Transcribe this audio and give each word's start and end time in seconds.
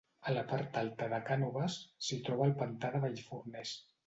A 0.29 0.31
la 0.35 0.43
part 0.51 0.79
alta 0.81 1.09
de 1.11 1.19
Cànoves 1.27 1.75
s'hi 2.07 2.19
troba 2.31 2.49
el 2.49 2.57
Pantà 2.63 2.93
de 2.97 3.05
Vallforners. 3.05 3.77